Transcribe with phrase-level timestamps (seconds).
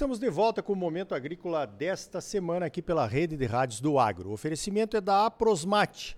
[0.00, 3.98] estamos de volta com o Momento Agrícola desta semana aqui pela Rede de Rádios do
[3.98, 4.30] Agro.
[4.30, 6.16] O oferecimento é da Aprosmate.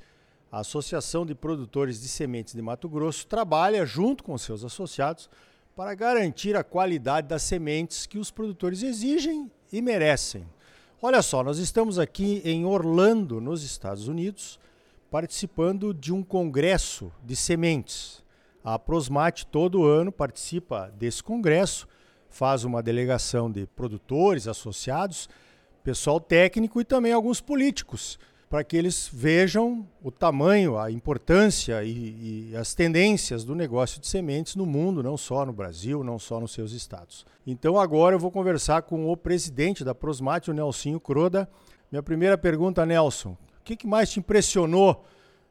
[0.53, 5.29] A Associação de Produtores de Sementes de Mato Grosso trabalha junto com seus associados
[5.75, 10.47] para garantir a qualidade das sementes que os produtores exigem e merecem.
[11.03, 14.61] Olha só, nós estamos aqui em Orlando, nos Estados Unidos,
[15.11, 18.23] participando de um congresso de sementes.
[18.63, 21.89] A Prosmate todo ano participa desse congresso
[22.33, 25.29] faz uma delegação de produtores, associados,
[25.85, 28.19] pessoal técnico e também alguns políticos,
[28.49, 34.07] para que eles vejam o tamanho, a importância e, e, as tendências do negócio de
[34.07, 37.25] sementes no mundo, não só no Brasil, não só nos seus estados.
[37.47, 41.49] Então agora eu vou conversar com o presidente da Prosmate, o Nelsinho Croda.
[41.91, 45.05] Minha primeira pergunta, Nelson, o que, que mais te impressionou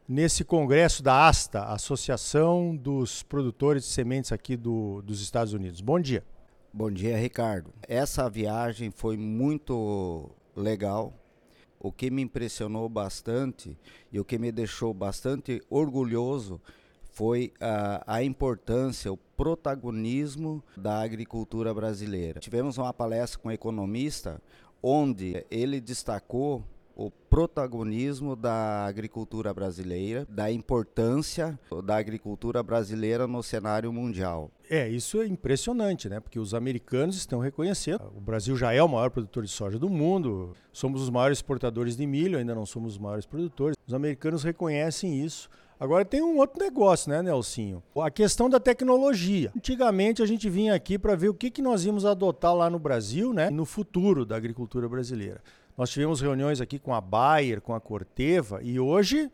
[0.08, 5.82] nesse congresso da ASTA, Associação dos Produtores de Sementes aqui do, dos Estados Unidos?
[5.82, 6.24] Bom dia.
[6.74, 7.74] Bom dia, Ricardo.
[7.86, 11.14] Essa viagem foi muito legal.
[11.78, 13.78] O que me impressionou bastante
[14.10, 16.62] e o que me deixou bastante orgulhoso
[17.12, 22.40] foi a, a importância, o protagonismo da agricultura brasileira.
[22.40, 24.42] Tivemos uma palestra com um economista
[24.82, 26.64] onde ele destacou
[27.32, 34.52] protagonismo da agricultura brasileira, da importância da agricultura brasileira no cenário mundial.
[34.70, 36.20] É, isso é impressionante, né?
[36.20, 38.02] Porque os americanos estão reconhecendo.
[38.18, 41.96] O Brasil já é o maior produtor de soja do mundo, somos os maiores exportadores
[41.96, 43.78] de milho, ainda não somos os maiores produtores.
[43.88, 45.50] Os americanos reconhecem isso.
[45.82, 47.82] Agora tem um outro negócio, né, Nelsinho?
[47.98, 49.52] A questão da tecnologia.
[49.56, 52.78] Antigamente a gente vinha aqui para ver o que, que nós íamos adotar lá no
[52.78, 55.42] Brasil, né, no futuro da agricultura brasileira.
[55.82, 59.32] Nós tivemos reuniões aqui com a Bayer, com a Corteva, e hoje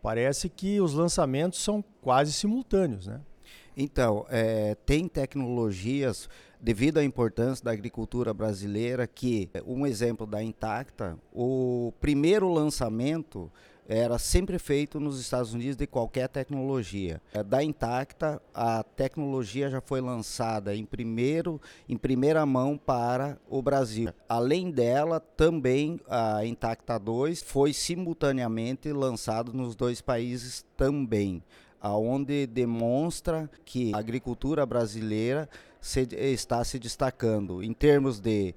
[0.00, 3.20] parece que os lançamentos são quase simultâneos, né?
[3.76, 6.26] Então, é, tem tecnologias,
[6.58, 13.52] devido à importância da agricultura brasileira, que, um exemplo da Intacta, o primeiro lançamento
[13.90, 17.20] era sempre feito nos Estados Unidos de qualquer tecnologia.
[17.34, 23.60] É, da Intacta, a tecnologia já foi lançada em primeiro, em primeira mão para o
[23.60, 24.12] Brasil.
[24.28, 31.42] Além dela, também a Intacta 2 foi simultaneamente lançado nos dois países também,
[31.80, 35.48] aonde demonstra que a agricultura brasileira
[35.80, 38.54] se, está se destacando em termos de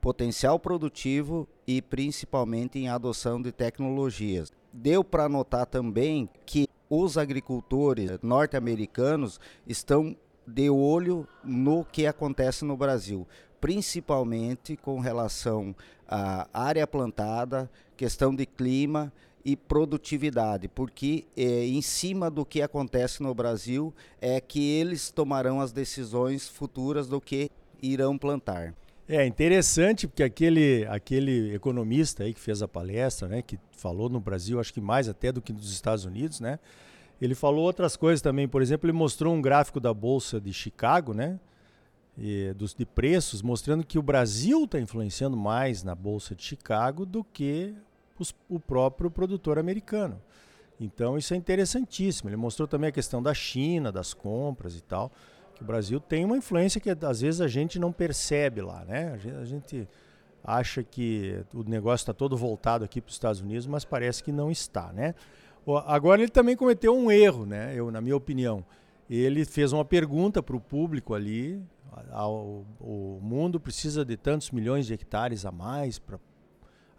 [0.00, 8.10] potencial produtivo e principalmente em adoção de tecnologias deu para notar também que os agricultores
[8.22, 10.14] norte-americanos estão
[10.46, 13.26] de olho no que acontece no Brasil,
[13.60, 15.74] principalmente com relação
[16.06, 19.12] à área plantada, questão de clima
[19.44, 25.60] e produtividade, porque é, em cima do que acontece no Brasil é que eles tomarão
[25.60, 27.50] as decisões futuras do que
[27.82, 28.74] irão plantar.
[29.08, 34.18] É interessante porque aquele, aquele economista aí que fez a palestra, né, que falou no
[34.18, 36.58] Brasil, acho que mais até do que nos Estados Unidos, né?
[37.22, 38.48] Ele falou outras coisas também.
[38.48, 41.38] Por exemplo, ele mostrou um gráfico da bolsa de Chicago, né?
[42.18, 47.06] E, dos de preços, mostrando que o Brasil está influenciando mais na bolsa de Chicago
[47.06, 47.74] do que
[48.18, 50.20] os, o próprio produtor americano.
[50.80, 52.28] Então isso é interessantíssimo.
[52.28, 55.12] Ele mostrou também a questão da China, das compras e tal
[55.56, 59.18] que o Brasil tem uma influência que às vezes a gente não percebe lá, né?
[59.40, 59.88] A gente,
[60.46, 64.30] acha que o negócio está todo voltado aqui para os Estados Unidos, mas parece que
[64.30, 65.14] não está, né?
[65.86, 67.74] Agora ele também cometeu um erro, né?
[67.74, 68.64] Eu, na minha opinião,
[69.10, 71.60] ele fez uma pergunta para o público ali:
[72.12, 76.20] ao, o mundo precisa de tantos milhões de hectares a mais para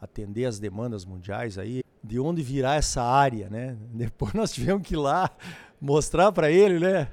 [0.01, 1.81] atender as demandas mundiais aí.
[2.03, 3.77] De onde virá essa área, né?
[3.93, 5.31] Depois nós tivemos que ir lá
[5.79, 7.07] mostrar para ele, né?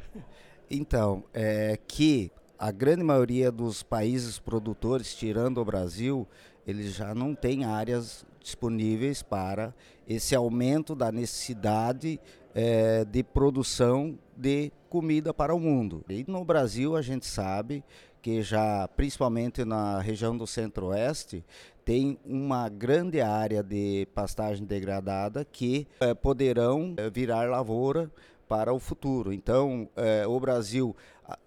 [0.76, 6.26] Então, é que a grande maioria dos países produtores, tirando o Brasil,
[6.66, 9.72] eles já não têm áreas disponíveis para
[10.08, 12.18] esse aumento da necessidade
[12.52, 16.04] é, de produção de comida para o mundo.
[16.08, 17.84] E no Brasil a gente sabe
[18.20, 21.44] que já, principalmente na região do centro-oeste,
[21.84, 28.10] tem uma grande área de pastagem degradada que é, poderão é, virar lavoura
[28.48, 29.32] para o futuro.
[29.32, 30.96] Então, é, o Brasil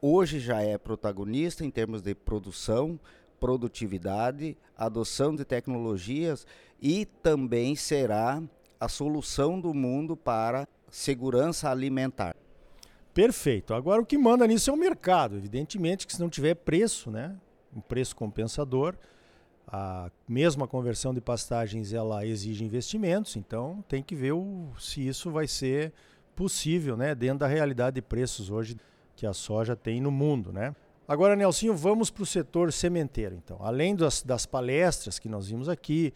[0.01, 2.99] hoje já é protagonista em termos de produção,
[3.39, 6.45] produtividade, adoção de tecnologias
[6.81, 8.41] e também será
[8.79, 12.35] a solução do mundo para segurança alimentar.
[13.13, 13.73] Perfeito.
[13.73, 15.37] Agora o que manda nisso é o mercado.
[15.37, 17.35] Evidentemente que se não tiver preço, né,
[17.75, 18.95] um preço compensador,
[19.67, 25.29] a mesma conversão de pastagens ela exige investimentos, então tem que ver o, se isso
[25.29, 25.91] vai ser
[26.37, 28.77] possível, né, dentro da realidade de preços hoje
[29.15, 30.75] que a soja tem no mundo, né?
[31.07, 33.57] Agora, Nelsinho, vamos para o setor sementeiro, então.
[33.61, 36.13] Além das, das palestras que nós vimos aqui,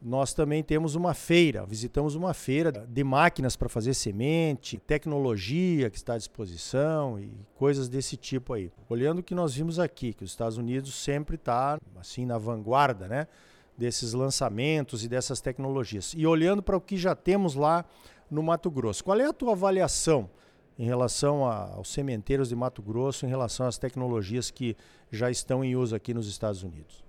[0.00, 5.96] nós também temos uma feira, visitamos uma feira de máquinas para fazer semente, tecnologia que
[5.98, 8.72] está à disposição e coisas desse tipo aí.
[8.88, 13.06] Olhando o que nós vimos aqui, que os Estados Unidos sempre está assim na vanguarda,
[13.08, 13.26] né,
[13.76, 16.14] desses lançamentos e dessas tecnologias.
[16.16, 17.84] E olhando para o que já temos lá
[18.30, 20.30] no Mato Grosso, qual é a tua avaliação
[20.78, 24.76] em relação a, aos sementeiros de Mato Grosso, em relação às tecnologias que
[25.10, 27.04] já estão em uso aqui nos Estados Unidos?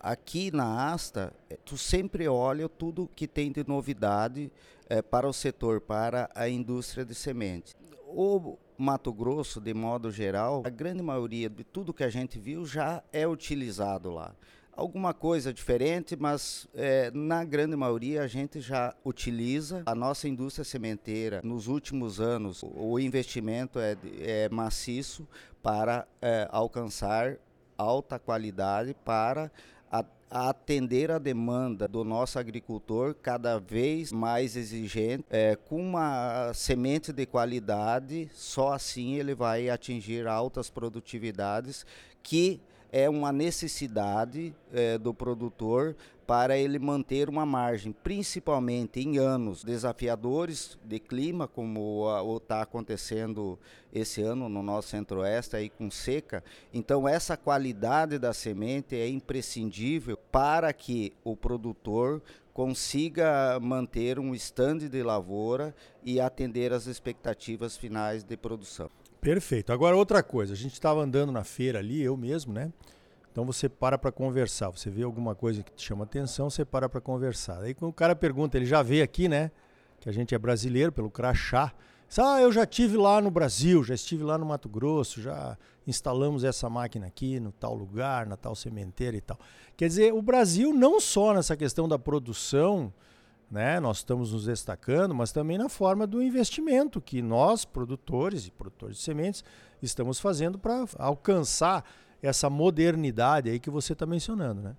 [0.00, 4.50] aqui na Asta, eh, tu sempre olha tudo que tem de novidade
[4.88, 7.76] é, para o setor, para a indústria de semente.
[8.08, 12.64] O Mato Grosso, de modo geral, a grande maioria de tudo que a gente viu
[12.64, 14.34] já é utilizado lá.
[14.80, 19.82] Alguma coisa diferente, mas é, na grande maioria a gente já utiliza.
[19.84, 25.28] A nossa indústria sementeira, nos últimos anos, o investimento é, é maciço
[25.62, 27.36] para é, alcançar
[27.76, 29.52] alta qualidade para
[29.92, 36.54] a, a atender a demanda do nosso agricultor cada vez mais exigente, é, com uma
[36.54, 41.84] semente de qualidade, só assim ele vai atingir altas produtividades
[42.22, 42.62] que
[42.92, 45.96] é uma necessidade é, do produtor
[46.26, 52.06] para ele manter uma margem, principalmente em anos desafiadores de clima, como
[52.36, 53.58] está acontecendo
[53.92, 56.44] esse ano no nosso centro-oeste, aí com seca.
[56.72, 62.22] Então, essa qualidade da semente é imprescindível para que o produtor
[62.54, 68.88] consiga manter um estande de lavoura e atender às expectativas finais de produção.
[69.20, 69.72] Perfeito.
[69.72, 72.72] Agora outra coisa, a gente estava andando na feira ali, eu mesmo, né?
[73.30, 76.88] Então você para para conversar, você vê alguma coisa que te chama atenção, você para
[76.88, 77.62] para conversar.
[77.62, 79.50] Aí quando o cara pergunta, ele já veio aqui, né?
[80.00, 81.72] Que a gente é brasileiro pelo crachá.
[82.18, 85.56] Ah, eu já tive lá no Brasil, já estive lá no Mato Grosso, já
[85.86, 89.38] instalamos essa máquina aqui no tal lugar, na tal sementeira e tal.
[89.76, 92.92] Quer dizer, o Brasil não só nessa questão da produção,
[93.50, 93.80] né?
[93.80, 98.98] Nós estamos nos destacando, mas também na forma do investimento que nós, produtores e produtores
[98.98, 99.44] de sementes,
[99.82, 101.84] estamos fazendo para alcançar
[102.22, 104.76] essa modernidade aí que você está mencionando, né?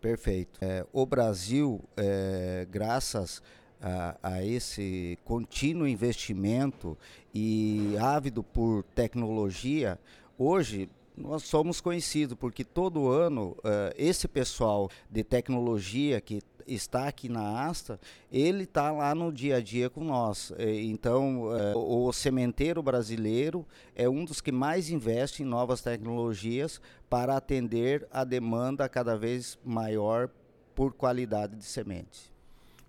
[0.00, 0.58] Perfeito.
[0.62, 3.42] É, o Brasil, é, graças
[3.80, 6.96] a, a, esse contínuo investimento
[7.34, 9.98] e ávido por tecnologia,
[10.38, 17.28] hoje nós somos conhecidos porque todo ano uh, esse pessoal de tecnologia que está aqui
[17.28, 17.98] na Asta,
[18.30, 20.52] ele está lá no dia a dia com nós.
[20.58, 27.36] Então, uh, o sementeiro brasileiro é um dos que mais investe em novas tecnologias para
[27.36, 30.28] atender a demanda cada vez maior
[30.74, 32.30] por qualidade de semente.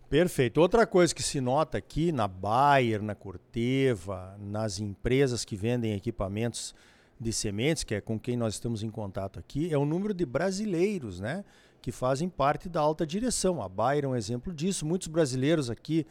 [0.10, 0.60] Perfeito.
[0.60, 6.74] Outra coisa que se nota aqui na Bayer, na Corteva, nas empresas que vendem equipamentos
[7.20, 10.26] de sementes, que é com quem nós estamos em contato aqui, é o número de
[10.26, 11.46] brasileiros, né?
[11.82, 13.62] Que fazem parte da alta direção.
[13.62, 14.86] A Bayer é um exemplo disso.
[14.86, 16.06] Muitos brasileiros aqui,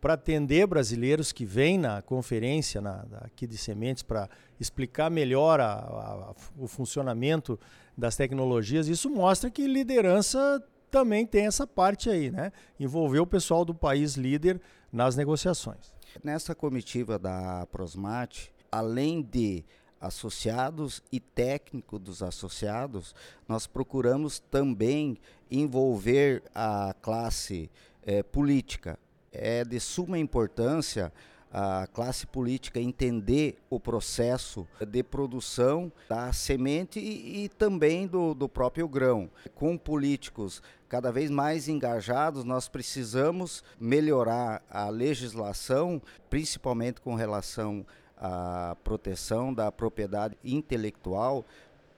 [0.00, 4.28] para atender brasileiros que vêm na conferência na, aqui de sementes para
[4.60, 7.58] explicar melhor a, a, o funcionamento
[7.96, 12.52] das tecnologias, isso mostra que liderança também tem essa parte aí, né?
[12.78, 14.60] Envolver o pessoal do país líder
[14.92, 15.92] nas negociações.
[16.22, 19.64] Nessa comitiva da Prosmate, além de
[20.06, 23.14] associados e técnico dos associados,
[23.48, 25.18] nós procuramos também
[25.50, 27.70] envolver a classe
[28.02, 28.98] é, política.
[29.32, 31.12] É de suma importância
[31.56, 38.48] a classe política entender o processo de produção da semente e, e também do, do
[38.48, 39.30] próprio grão.
[39.54, 47.86] Com políticos cada vez mais engajados, nós precisamos melhorar a legislação, principalmente com relação
[48.26, 51.44] a proteção da propriedade intelectual,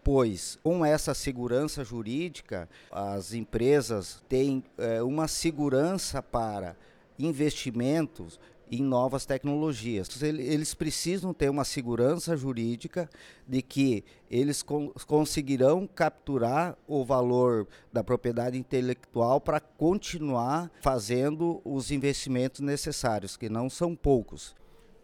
[0.03, 6.77] pois com essa segurança jurídica, as empresas têm é, uma segurança para
[7.17, 10.21] investimentos em novas tecnologias.
[10.21, 13.09] Eles precisam ter uma segurança jurídica
[13.47, 14.65] de que eles
[15.07, 23.71] conseguirão capturar o valor da propriedade intelectual para continuar fazendo os investimentos necessários, que não
[23.71, 24.57] são poucos.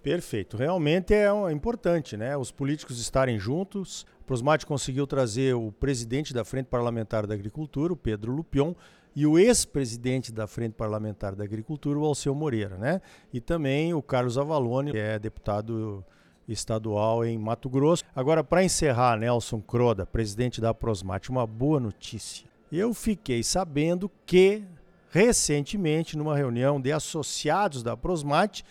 [0.03, 0.57] Perfeito.
[0.57, 2.37] Realmente é importante, né?
[2.37, 4.05] Os políticos estarem juntos.
[4.21, 8.75] O Prosmate conseguiu trazer o presidente da Frente Parlamentar da Agricultura, o Pedro Lupion,
[9.15, 13.01] e o ex-presidente da Frente Parlamentar da Agricultura, o Alceu Moreira, né?
[13.33, 16.05] E também o Carlos Avalone, que é deputado
[16.49, 18.03] estadual em Mato Grosso.
[18.17, 22.49] Agora, para encerrar, Nelson Croda, presidente da Prosmate, uma boa notícia.
[22.73, 24.65] Eu fiquei sabendo que,
[25.11, 28.65] recentemente, numa reunião de associados da Prosmate,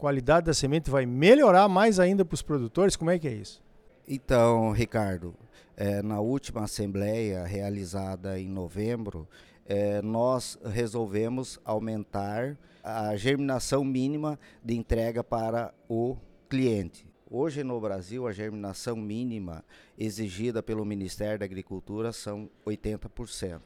[0.00, 2.96] qualidade da semente vai melhorar mais ainda para os produtores?
[2.96, 3.62] Como é que é isso?
[4.08, 5.34] Então, Ricardo,
[5.76, 9.28] é, na última assembleia realizada em novembro,
[9.66, 16.16] é, nós resolvemos aumentar a germinação mínima de entrega para o
[16.48, 17.06] cliente.
[17.30, 19.62] Hoje no Brasil, a germinação mínima
[19.98, 23.60] exigida pelo Ministério da Agricultura são 80%.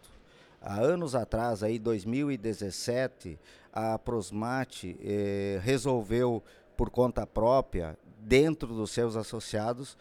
[0.60, 3.38] Há anos atrás, aí 2017,
[3.74, 6.42] a Prosmate eh, resolveu
[6.76, 9.98] por conta própria, dentro dos seus associados,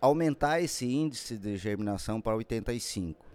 [0.00, 3.26] aumentar esse índice de germinação para 85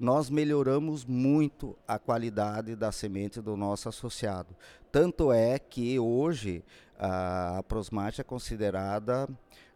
[0.00, 4.56] nós melhoramos muito a qualidade da semente do nosso associado.
[4.90, 6.64] Tanto é que hoje
[6.98, 9.28] a Prosmate é considerada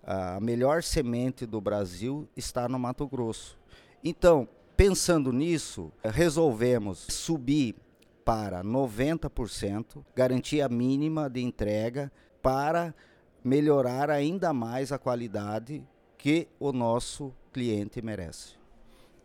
[0.03, 3.59] a melhor semente do Brasil está no Mato Grosso.
[4.03, 7.77] Então, pensando nisso, resolvemos subir
[8.25, 12.11] para 90%, garantia mínima de entrega
[12.43, 12.95] para
[13.43, 15.85] melhorar ainda mais a qualidade
[16.16, 18.54] que o nosso cliente merece.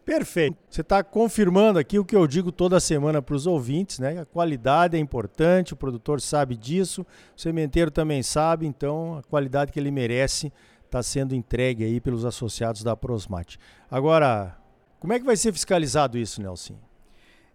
[0.03, 0.57] Perfeito.
[0.69, 4.19] Você está confirmando aqui o que eu digo toda semana para os ouvintes, né?
[4.19, 7.05] A qualidade é importante, o produtor sabe disso,
[7.37, 10.51] o sementeiro também sabe, então a qualidade que ele merece
[10.83, 13.59] está sendo entregue aí pelos associados da Prosmate.
[13.89, 14.57] Agora,
[14.99, 16.75] como é que vai ser fiscalizado isso, Nelson?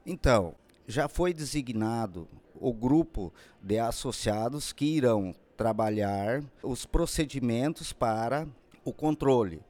[0.07, 0.55] Então,
[0.87, 8.47] já foi designado o grupo de associados que irão trabalhar os procedimentos para
[8.85, 9.63] o controle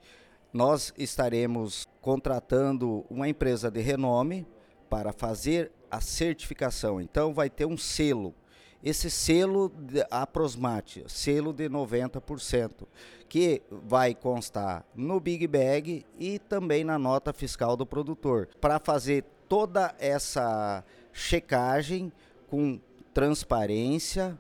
[0.55, 4.47] nós estaremos contratando uma empresa de renome
[4.89, 7.01] para fazer a certificação.
[7.01, 8.33] Então vai ter um selo.
[8.81, 9.73] Esse selo
[10.09, 12.87] a Prosmate, selo de 90%,
[13.29, 19.25] que vai constar no Big Bag e também na nota fiscal do produtor, para fazer
[19.49, 22.13] toda essa checagem
[22.47, 22.79] com
[23.15, 24.39] transparência,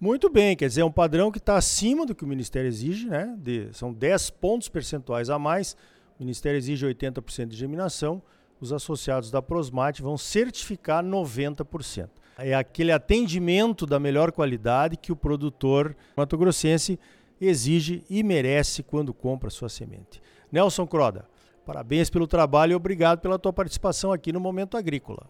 [0.00, 3.08] muito bem, quer dizer, é um padrão que está acima do que o Ministério exige,
[3.08, 3.34] né?
[3.36, 5.76] De, são 10 pontos percentuais a mais.
[6.20, 8.22] O Ministério exige 80% de germinação.
[8.60, 12.08] Os associados da Prosmate vão certificar 90%.
[12.38, 16.96] É aquele atendimento da melhor qualidade que o produtor mato-grossense
[17.40, 20.22] exige e merece quando compra sua semente.
[20.50, 21.28] Nelson Croda,
[21.66, 25.28] parabéns pelo trabalho e obrigado pela tua participação aqui no Momento Agrícola.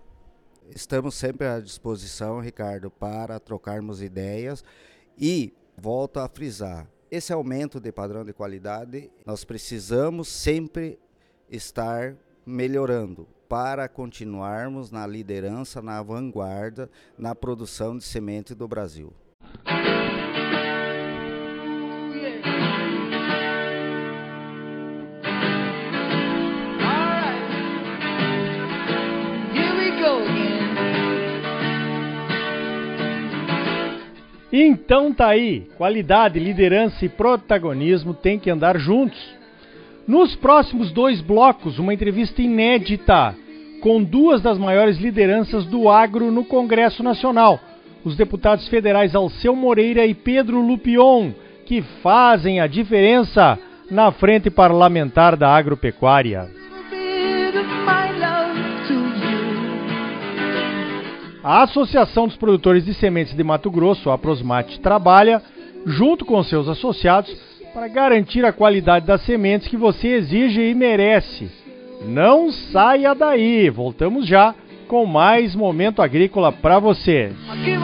[0.75, 4.63] Estamos sempre à disposição, Ricardo, para trocarmos ideias
[5.17, 10.99] e volto a frisar, esse aumento de padrão de qualidade, nós precisamos sempre
[11.51, 19.13] estar melhorando para continuarmos na liderança, na vanguarda, na produção de semente do Brasil.
[34.61, 39.17] Então tá aí, qualidade, liderança e protagonismo têm que andar juntos.
[40.05, 43.37] Nos próximos dois blocos, uma entrevista inédita
[43.81, 47.61] com duas das maiores lideranças do agro no Congresso Nacional,
[48.05, 51.31] os deputados federais Alceu Moreira e Pedro Lupion,
[51.65, 53.57] que fazem a diferença
[53.89, 56.51] na frente parlamentar da agropecuária.
[61.49, 65.41] A Associação dos Produtores de Sementes de Mato Grosso, a Prosmate, trabalha
[65.87, 67.35] junto com seus associados
[67.73, 71.51] para garantir a qualidade das sementes que você exige e merece.
[72.05, 74.55] Não saia daí, voltamos já
[74.89, 77.33] com mais momento agrícola para você.
[77.49, 77.79] Aqui,